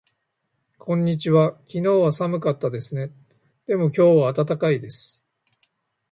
[0.79, 1.59] こんにちは。
[1.67, 3.11] 昨日は寒かったですね。
[3.67, 5.23] でも今日は暖かいです。